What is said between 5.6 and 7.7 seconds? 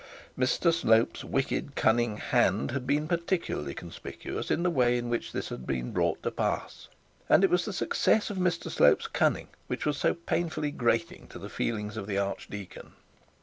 been brought to pass, and it was